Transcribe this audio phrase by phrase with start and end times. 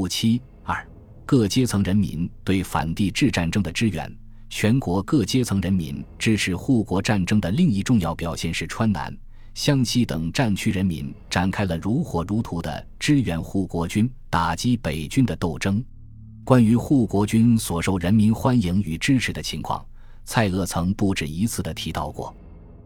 [0.00, 0.82] 五七二，
[1.26, 4.10] 各阶层人民对反帝制战争的支援。
[4.48, 9.14] 全国各阶层人民支持护国战争的另一重要表现是，川南、
[9.52, 15.84] 湘西等战区人民展开了如火如荼的支援护国军、打击北军的斗争。
[16.44, 19.84] 关于护国军所受人民欢迎与支持的情况，
[20.24, 22.34] 蔡锷曾不止一次的提到过。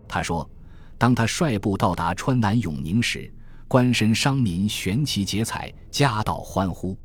[0.09, 0.51] 他说
[0.99, 3.33] ：“当他率部到达川南永宁时，
[3.69, 6.99] 官绅商民悬旗结彩，夹道欢呼。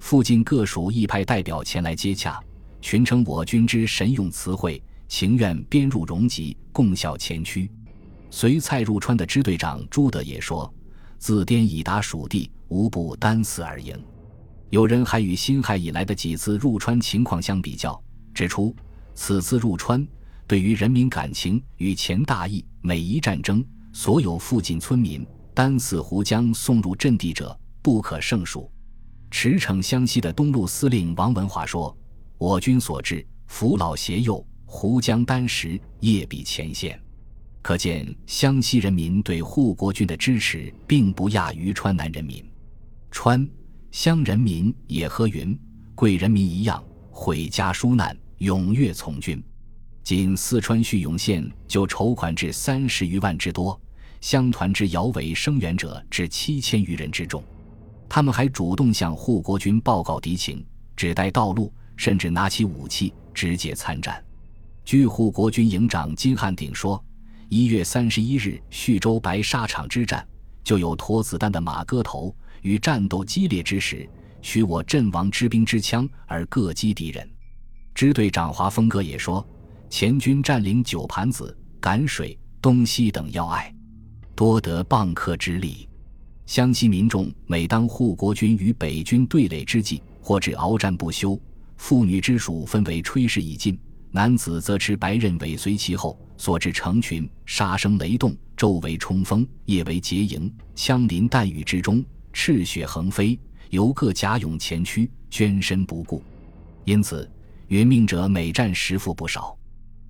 [0.00, 2.40] 附近各属亦派代表前来接洽。”
[2.80, 7.68] 群称我军之神勇词汇，情愿编入戎籍，共效前驱。
[8.30, 10.72] 随蔡入川的支队长朱德也说
[11.18, 14.00] ：“自滇已达蜀地，无不单死而营。”
[14.70, 18.00] 有人还与辛亥以来的几次入川情况相比较，
[18.32, 18.74] 指出
[19.14, 20.06] 此次入川
[20.46, 28.70] 对于人民感情与前大义，每一战争，所有附近村民单似湖江送入阵地者不可胜数。
[29.30, 31.96] 驰骋湘西的东路司令王文华说。
[32.38, 36.96] 我军所至，扶老携幼，湖江丹石，夜比前线。
[37.60, 42.48] 可见湘西人民对护国军的支持，并不亚于川南人民。
[43.10, 43.44] 川
[43.90, 45.58] 湘人民也和云
[45.96, 49.42] 贵人民一样，毁家纾难，踊跃从军。
[50.04, 53.78] 仅四川叙永县就筹款至三十余万之多，
[54.20, 57.42] 乡团之摇尾声援者至七千余人之众。
[58.08, 60.64] 他们还主动向护国军报告敌情，
[60.96, 61.72] 指代道路。
[61.98, 64.24] 甚至拿起武器直接参战。
[64.84, 67.04] 据护国军营长金汉鼎说，
[67.48, 70.24] 一月三十一日徐州白沙场之战，
[70.62, 74.08] 就有脱子弹的马戈头，与战斗激烈之时，
[74.40, 77.28] 取我阵亡之兵之枪而各击敌人。
[77.96, 79.44] 支队长华峰哥也说，
[79.90, 83.74] 前军占领九盘子、赶水、东西等要隘，
[84.36, 85.87] 多得蚌壳之力。
[86.48, 91.38] 湘西民众每当护国军与北军对垒之际，或至鏖战不休。
[91.76, 93.78] 妇女之属分为炊事已尽，
[94.10, 103.38] 男子则持白刃尾随其后，所至成群，杀声雷动，昼为冲锋，夜为劫营，枪林弹雨之中，赤血横飞，
[103.68, 106.22] 由各甲勇前驱，捐身不顾。
[106.86, 107.30] 因此，
[107.68, 109.54] 殒命者每战十负不少。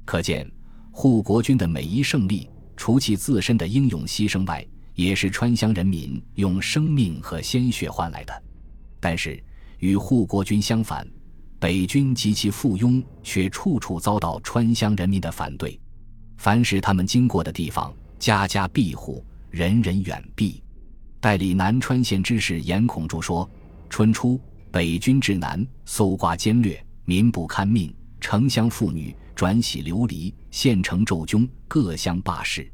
[0.05, 0.49] 可见，
[0.93, 4.65] 护国军的每一胜利，除其自身的英勇牺牲外，
[4.99, 8.43] 也是川湘人民用生命和鲜血换来的。
[8.99, 9.41] 但是，
[9.79, 11.07] 与护国军相反。
[11.61, 15.79] 北军及其附庸却处处遭到川湘人民的反对，
[16.37, 20.63] 凡是他们经过的地方，家家闭户，人人远避。
[21.21, 23.49] 代理南川县知事严孔柱说
[23.91, 24.41] ：“春初，
[24.73, 32.69] 北军至南，搜刮奸掠，民不堪命，城乡妇女转徙流离，县城骤凶，各乡罢市。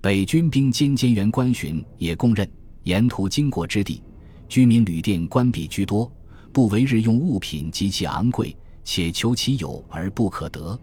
[0.00, 2.50] 北军兵兼监员官巡也供认，
[2.84, 4.02] 沿途经过之地，
[4.48, 6.10] 居民旅店关闭居多。”
[6.52, 10.76] 不为日用物品极其昂贵，且求其有而不可得，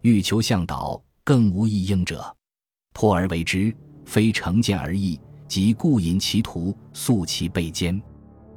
[0.00, 2.34] 欲求向导更无一应者，
[2.94, 8.00] 破而为之，非成见而易，即故引其徒，速其被歼。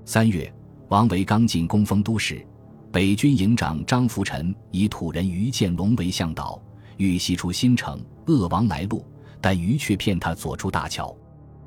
[0.05, 0.49] 三月，
[0.87, 2.41] 王维刚进攻丰都时，
[2.89, 6.57] 北军营长张福臣以土人于建龙为向导，
[6.95, 9.03] 欲西出新城，鄂王来路，
[9.45, 11.15] 但于却骗他左出大桥，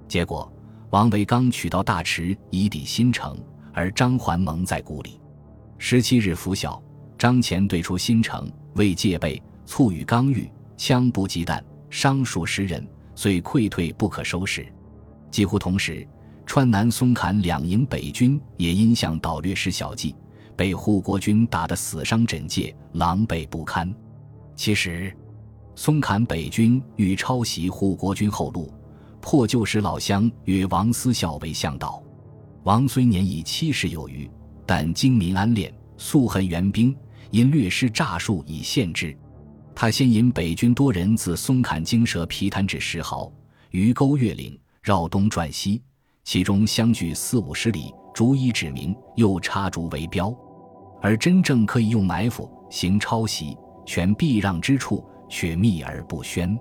[0.08, 0.52] 结果
[0.90, 3.38] 王维刚取到大池以抵新城。
[3.72, 5.20] 而张环蒙在鼓里。
[5.78, 6.82] 十七日拂晓，
[7.16, 12.84] 张骞对出新城，为戒备，促与刚遇，枪不及弹，伤数十人，
[13.14, 14.66] 遂溃退不可收拾。
[15.30, 16.04] 几乎同时，
[16.46, 20.16] 川南松坎两营北军也因向导略施小计，
[20.56, 23.94] 被护国军打得死伤枕藉，狼狈不堪。
[24.56, 25.16] 其实，
[25.80, 28.68] 松坎北军欲抄袭护国军后路，
[29.20, 32.02] 破旧时老乡约王思孝为向导。
[32.64, 34.28] 王虽年已七十有余，
[34.66, 36.92] 但精明安练，素恨援兵，
[37.30, 39.16] 因略施诈术以限之。
[39.72, 43.32] 他先引北军多人自松坎经蛇皮滩至石壕，
[43.70, 45.80] 鱼沟越岭，绕东转西，
[46.24, 50.36] 其中相距四五十里，逐一指明，又插竹为标。
[51.00, 56.58] 而真正可以用埋伏行抄袭、全避让之处，却秘而不宣。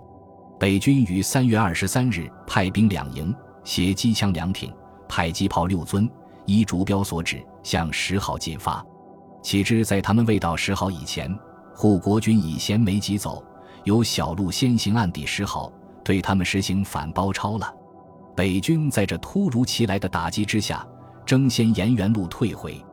[0.59, 3.33] 北军于三月二十三日派兵两营，
[3.63, 4.73] 携机枪两挺。
[5.07, 6.09] 迫击炮六尊，
[6.45, 8.85] 依竹标所指向十号进发。
[9.41, 11.33] 岂知在他们未到十号以前，
[11.73, 13.41] 护国军已衔枚疾走，
[13.85, 15.71] 由小路先行，暗抵十号，
[16.03, 17.73] 对他们实行反包抄了。
[18.35, 20.85] 北军在这突如其来的打击之下，
[21.25, 22.83] 争先沿原路退回。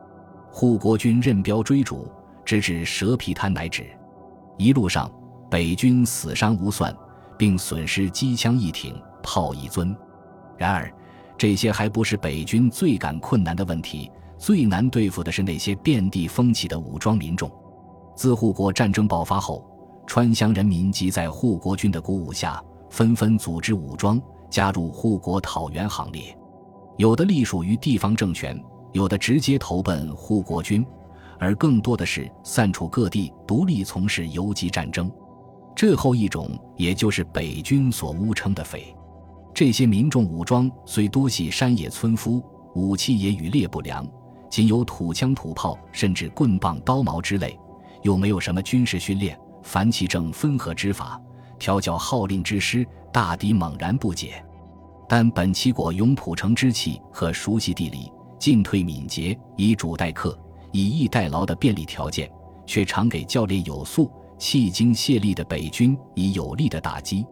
[0.49, 2.09] 护国军任标追逐，
[2.45, 3.85] 直至蛇皮滩乃止。
[4.57, 5.11] 一路上，
[5.49, 6.95] 北军死伤无算，
[7.37, 9.95] 并损失机枪一挺，炮一尊。
[10.57, 10.91] 然而。
[11.37, 17.51] 这些还不是北军最感困难的问题，最难对付的是那些遍地风起的武装民众。
[18.15, 19.69] 自护国战争爆发后，
[20.07, 24.17] 川湘人民即在护国军的鼓舞下，纷纷组织武装，
[24.49, 26.33] 加入护国讨袁行列。
[26.95, 28.57] 有的隶属于地方政权，
[28.93, 30.87] 有的直接投奔护国军，
[31.37, 35.11] 而更多的是散处各地，独立从事游击战争。
[35.75, 38.95] 这后一种，也就是北军所污称的匪。
[39.53, 42.41] 这些民众武装虽多系山野村夫，
[42.73, 44.07] 武器也与劣不良。
[44.49, 47.59] 仅有土枪土炮，甚至棍棒刀矛之类，
[48.03, 49.37] 又没有什么军事训练。
[49.63, 51.19] 凡其正分合之法，
[51.59, 54.41] 调教号令之师，大抵猛然不解。
[55.09, 60.37] 但本齐国勇普城之气和熟悉地理、进退敏捷、以主待客、
[60.71, 62.31] 以逸待劳的便利条件，
[62.65, 67.25] 却常给教练有素、弃精泄力的北军以有力的打击。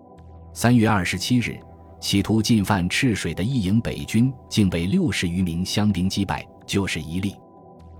[0.53, 1.59] 三月二十七日，
[1.99, 6.45] 企图进犯赤水的一营北军，竟被六十余名乡兵击败。
[6.65, 7.35] 就是一例。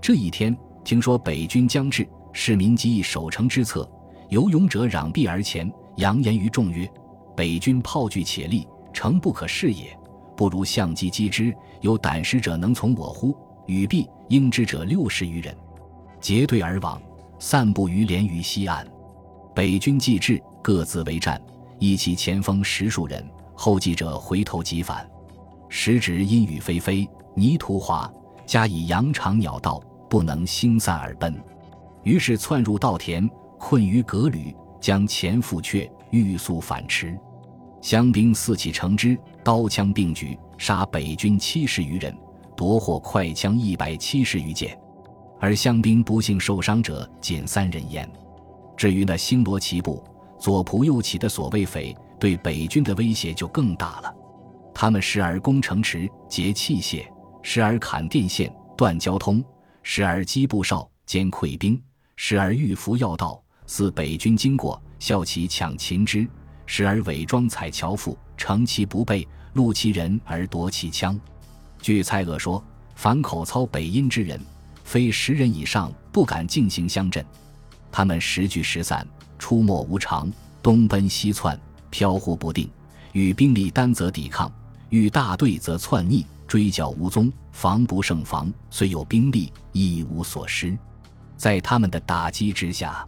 [0.00, 3.86] 这一天，听说北军将至，市民即以守城之策，
[4.30, 6.90] 有勇者攘臂而前，扬言于众曰
[7.36, 9.94] ：“北军炮具且利，城不可视也，
[10.34, 11.54] 不如相机击之。
[11.82, 13.36] 有胆识者能从我乎？”
[13.68, 15.54] 语毕，应之者六十余人，
[16.18, 16.98] 结队而往，
[17.38, 18.86] 散布于连于西岸。
[19.54, 21.40] 北军既至，各自为战，
[21.78, 23.24] 一其前锋十数人，
[23.54, 25.08] 后继者回头即返。
[25.68, 28.10] 时值阴雨霏霏，泥土滑。
[28.46, 29.80] 加以羊肠鸟道，
[30.10, 31.34] 不能星散而奔，
[32.02, 33.26] 于是窜入稻田，
[33.58, 37.18] 困于革履，将前复却，欲速反驰。
[37.80, 42.14] 乡兵四起成之，刀枪并举，杀北军七十余人，
[42.54, 44.78] 夺获快枪一百七十余件，
[45.40, 48.06] 而乡兵不幸受伤者仅三人焉。
[48.76, 50.02] 至于那星罗棋布、
[50.38, 54.14] 左仆右骑的所谓匪，对北军的威胁就更大了。
[54.74, 57.04] 他们时而攻城池，劫器械。
[57.46, 59.44] 时而砍电线断交通，
[59.82, 61.78] 时而击布哨兼溃兵，
[62.16, 66.26] 时而御伏要道，似北军经过，笑其抢秦之；
[66.64, 71.20] 时而伪装采樵夫，乘其不备，戮其人而夺其枪。
[71.82, 74.40] 据蔡锷说，凡口操北阴之人，
[74.82, 77.22] 非十人以上不敢进行乡镇。
[77.96, 79.06] 他们时聚时散，
[79.38, 80.28] 出没无常，
[80.60, 81.56] 东奔西窜，
[81.90, 82.68] 飘忽不定。
[83.12, 84.52] 与兵力单则抵抗，
[84.88, 86.26] 遇大队则窜逆。
[86.48, 90.76] 追剿无踪，防不胜防，虽有兵力，一无所失。
[91.36, 93.06] 在他们的打击之下，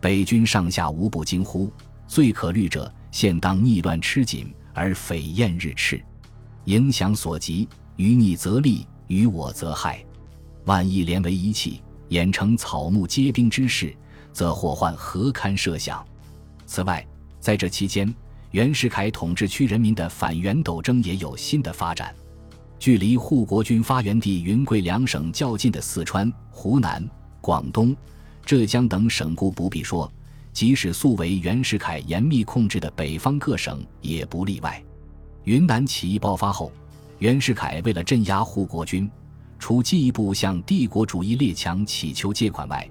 [0.00, 1.72] 北军上下无不惊呼：
[2.08, 6.02] 最可虑者，现当逆乱吃紧，而匪厌日炽，
[6.64, 10.04] 影响所及，于逆则利，于我则害。
[10.64, 13.94] 万一连为一气，演成草木皆兵之势，
[14.36, 16.06] 则祸患何堪设想？
[16.66, 17.02] 此外，
[17.40, 18.14] 在这期间，
[18.50, 22.14] 袁世凯统治区人民的反袁斗争也有新的发展。
[22.78, 27.02] 距离护国军发源地云贵两省较近的四川、湖南、
[27.40, 27.96] 广东、
[28.44, 30.12] 浙江等省故不必说，
[30.52, 34.84] 即使素为袁世凯严密控制的北方各省也不例外。
[35.44, 36.70] 云南起义爆发后，
[37.20, 39.10] 袁世凯为了镇压护国军，
[39.58, 42.86] 除进一步向帝国主义列强乞求借款外，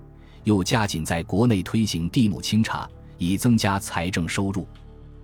[0.45, 4.65] 又加紧在国内推行地亩清查，以增加财政收入。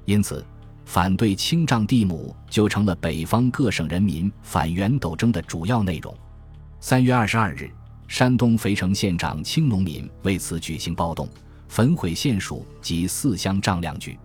[0.03, 0.45] 因此。
[0.83, 6.13] 反对清账地亩就成了北方各省人民反袁斗争的主要内容。
[6.81, 7.71] 三月二十二日，
[8.09, 11.30] 山东肥城县长青农民为此举行暴动，
[11.69, 14.19] 焚毁县署及四乡丈量局。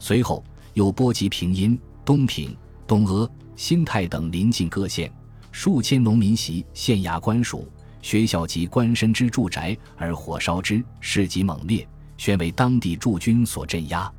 [0.00, 0.42] 随后
[0.74, 2.56] 又波及平阴、东平、
[2.88, 5.12] 东阿、新泰等邻近各县，
[5.52, 7.68] 数千农民袭县衙官署、
[8.02, 14.10] 学校及官绅之住宅而火烧之，事极猛烈，宣为当地驻军所镇压。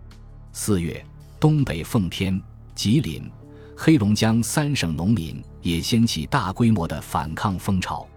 [0.51, 1.03] 四月。
[1.39, 2.39] 东北奉天、
[2.75, 3.27] 吉林、
[3.75, 8.07] 黑龙江三省农民也掀起大规模的反抗风潮，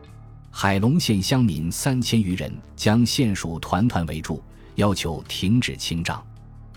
[0.50, 4.44] 海龙县乡民三千余人将县署团团围住，
[4.75, 6.23] 要求停止清账。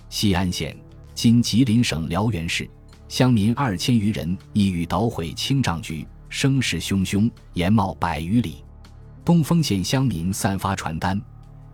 [0.09, 0.73] 西安县
[1.13, 2.65] （今吉林省辽源市）
[3.09, 8.63] 乡民二千余人意欲捣毁清账局，声势汹汹，延冒百余里。
[9.27, 11.21] 东丰县乡民散发传单，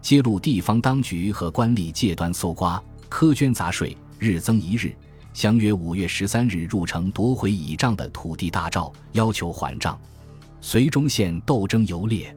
[0.02, 3.96] 揭露地方当局和官吏借端搜刮、苛捐杂税。
[4.18, 4.92] 日增一日，
[5.34, 9.96] 相约五月十三日入城夺回倚仗的土地大诏，要求还账。
[10.64, 12.36] 绥中县斗争游烈，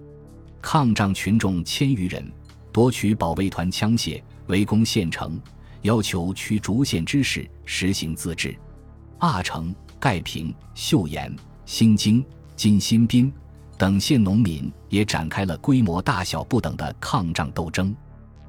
[0.61, 2.31] 抗仗群众千余人
[2.71, 5.41] 夺取保卫团枪械，围攻县城，
[5.81, 8.55] 要求驱逐县知事实行自治。
[9.21, 12.23] 阿城、盖平、岫岩、新京、
[12.55, 13.33] 金新宾
[13.79, 17.95] 等县农民也展开了规模大小不等的抗仗斗争。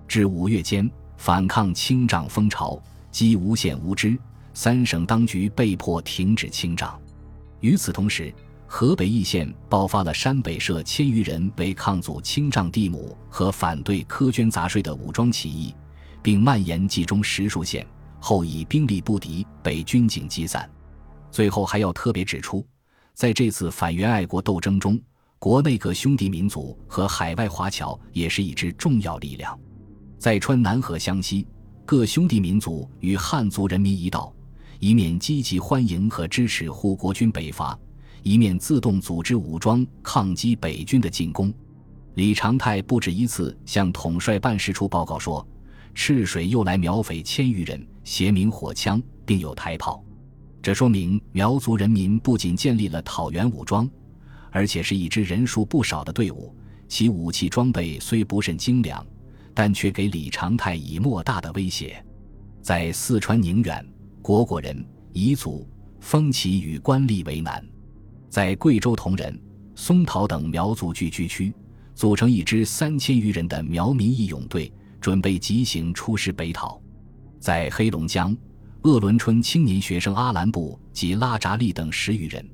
[0.08, 2.82] 至五月间，反抗清账风潮。
[3.10, 4.16] 积无限无知，
[4.54, 7.00] 三省当局被迫停止清账。
[7.62, 8.32] 与此同时，
[8.68, 15.74] 河北易县爆发了山北社千余人为抗阻清丈地亩和反对苛捐杂税的武装起义，
[16.22, 17.88] 并蔓延冀中十数县，
[18.20, 20.70] 后以兵力不敌，被军警击散。
[21.32, 22.64] 最后还要特别指出，
[23.16, 25.00] 在这次反袁爱国斗争中，
[25.40, 29.58] 国内各兄弟民族和海外华侨也是一支重要力量。
[30.18, 31.46] 在川南和湘西，
[31.86, 34.34] 各兄弟民族与汉族人民一道，
[34.80, 37.78] 一面积极欢迎和支持护国军北伐。
[38.24, 41.54] 一面自动组织武装抗击北军的进攻，
[42.16, 45.48] 李长泰不止一次向统帅办事处报告说，
[45.94, 50.04] 赤水又来苗匪千余人，携明火枪，并有抬炮。
[50.64, 53.90] 这说明苗族人民不仅建立了讨袁武装，
[54.52, 56.56] 而且是一支人数不少的队伍。
[56.88, 59.06] 其武器装备虽不甚精良，
[59.54, 62.04] 但却给李长泰以莫大的威胁。
[62.62, 63.86] 在四川宁远，
[64.22, 65.68] 果果人、彝族、
[66.00, 67.62] 风旗与官吏为难。
[68.30, 69.38] 在贵州铜仁、
[69.76, 71.54] 松桃等苗族聚居区，
[71.94, 76.82] 组成一支三千余人的苗民义勇队，准备急行出师北讨。
[77.40, 78.36] 在黑龙江
[78.84, 82.48] 鄂伦春青年学生阿兰布及拉扎利等十余人，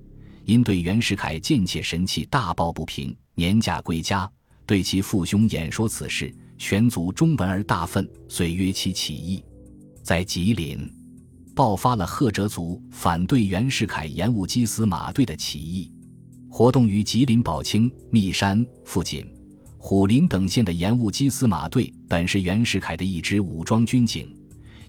[0.46, 4.30] 因对袁世凯贱妾神器大抱不平，年假归家，
[4.66, 9.44] 对其父兄演说此事，全族中闻而大愤，遂约其起义。
[10.02, 10.90] 在吉林。
[11.56, 15.92] 爆发了赫哲族反对袁世凯延误缉司马队的起义，
[16.50, 19.24] 活动于吉林宝清、密山附近、
[19.78, 24.36] 虎林等县的延误缉司马队，本是袁世凯的一支武装军警。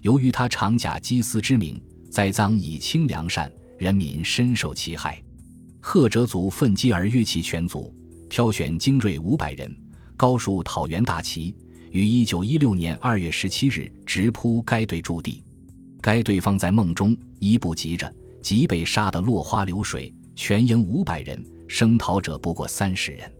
[0.01, 5.21] 由于他常假缉司之名，栽赃以清良善，人民深受其害。
[5.87, 7.93] 赫哲族奋击而约其全族，
[8.27, 9.71] 挑选精锐五百人，
[10.17, 11.55] 高竖讨袁大旗，
[11.91, 15.43] 于一九一六年二月十七日直扑该队驻地。
[16.01, 18.11] 该队方在梦中一步急着，
[18.41, 20.11] 即被杀得落花流水。
[20.35, 23.31] 全营五百人，生逃者不过三十人。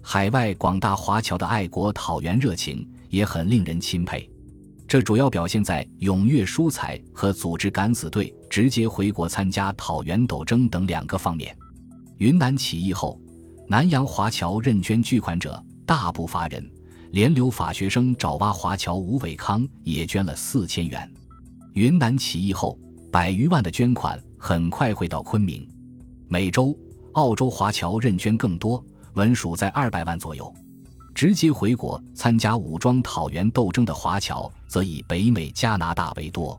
[0.00, 4.26] 海外广大华侨的爱国讨袁热情也很令人钦佩。
[4.88, 11.54] 这主要表现在踊跃疏财和组织敢死队直接回国参加讨袁斗争等两个方面。
[12.22, 13.20] 云南起义后，
[13.66, 16.64] 南洋华侨认捐巨款者大不乏人，
[17.10, 21.12] 连留法学生爪哇华侨吴伟康也捐了四千元。
[21.72, 22.78] 云南起义后，
[23.10, 25.68] 百余万的捐款很快会到昆明。
[26.28, 26.78] 美洲、
[27.14, 28.80] 澳洲华侨认捐更多，
[29.14, 30.54] 文属在二百万左右。
[31.12, 36.56] 直接回国参加武装讨袁斗争的华侨则以北美、加拿大为多。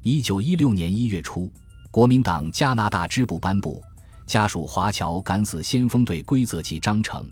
[0.00, 1.52] 一九一六年一月初，
[1.90, 3.84] 国民党加拿大支部颁布
[4.26, 7.22] 《家属华侨敢死先锋队规则及章程》，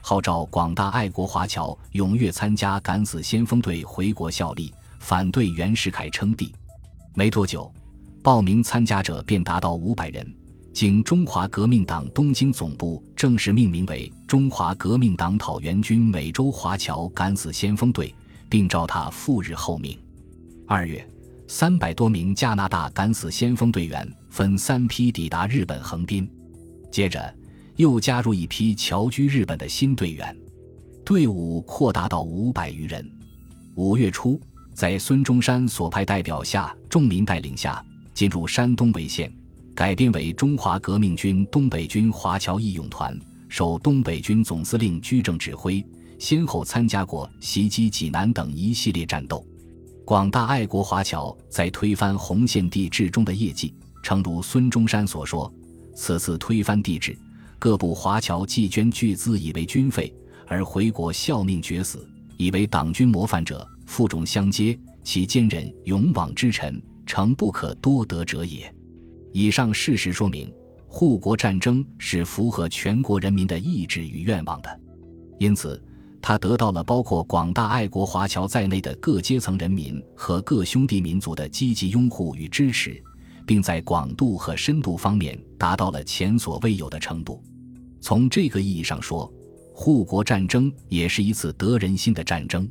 [0.00, 6.52] 号召广大爱国华侨踊跃参加敢死先锋队回国效力，反对袁世凯称帝。
[7.14, 7.72] 没多久，
[8.22, 10.34] 报名参加者便达到五百人。
[10.72, 18.14] 经中华革命党东京总部正式命名为“中华革命党讨袁军美洲华侨敢死先锋队”，
[18.48, 19.98] 并召他赴日候命。
[20.68, 21.04] 二月，
[21.48, 26.30] 三百多名加拿大敢死先锋队员分三批抵达日本横滨，
[26.90, 27.34] 接着
[27.76, 30.36] 又加入一批侨居日本的新队员，
[31.04, 33.10] 队伍扩大到五百余人。
[33.74, 34.40] 五月初。
[34.72, 39.30] 在孙中山所派代表下，众民带领下进入山东潍县，
[39.74, 43.14] 改编为中华革命军东北军华侨义勇团，
[43.46, 45.84] 受东北军总司令居正指挥，
[46.18, 49.44] 先后参加过袭击济南等一系列战斗。
[50.06, 55.52] 广大爱国华侨在推翻洪宪帝制中的业绩，诚如孙中山所说
[56.00, 57.14] ：“此次推翻帝制，
[57.58, 60.10] 各部华侨既捐巨资以为军费，
[60.46, 68.72] 而回国效命绝死，以为党军模范者。”负重相接，其坚忍勇往之臣，诚不可多得者也。
[69.32, 70.50] 以上事实说明，
[70.86, 74.80] 护国战争是符合全国人民的意志与愿望的，
[75.38, 75.82] 因此，
[76.22, 83.02] 他得到了包括广大爱国华侨在内的各阶层人民和各兄弟民族的积极拥护与支持，
[83.50, 87.42] 并在广度和深度方面达到了前所未有的程度。
[88.00, 89.28] 从这个意义上说，
[89.74, 92.70] 护国战争也是一次得人心的战争。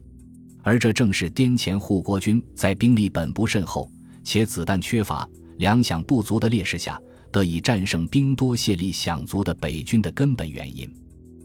[0.63, 3.91] 而这正是滇黔护国军在兵力本不甚厚
[4.23, 6.97] 且子弹缺乏、粮饷不足的劣势下，
[7.29, 10.89] 得以战胜兵多械力饷足的北军的根本原因。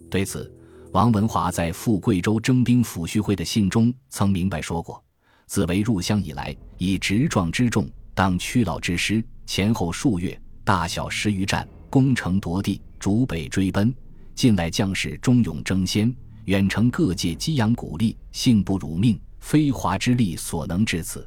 [0.08, 0.48] 对此，
[0.92, 5.02] 王文华在赴贵州征兵抚恤会的信中曾明白说过
[5.48, 13.94] ：“自为入乡以来，以直壮之众，当屈老之师，前后数月，大小十余战，攻城夺地，逐北追奔。
[14.34, 21.26] 近来将士忠勇争先。”远程各界激扬鼓励，幸不辱命，非华之力所能至此。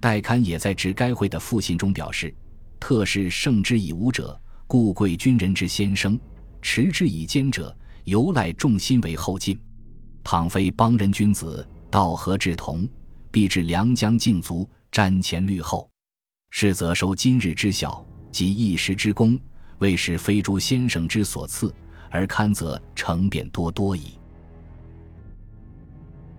[0.00, 2.34] 戴堪也在致该会的复信中表示
[2.80, 6.18] ：“特是胜之以武者，故贵军人之先生，
[6.62, 9.60] 持之以坚者，由赖众心为后进。
[10.24, 12.88] 倘非邦人君子，道合志同，
[13.30, 15.86] 必至良将尽卒，战前虑后。
[16.58, 19.38] 是则收今日之小，及一时之功，
[19.76, 21.70] 未是非诸先生之所赐，
[22.08, 24.18] 而堪则成变多多矣。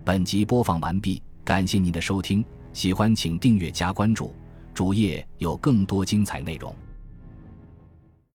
[0.04, 4.34] 本集播放完毕，感谢您的收听，喜欢请订阅加关注，
[4.74, 6.74] 主页有更多精彩内容。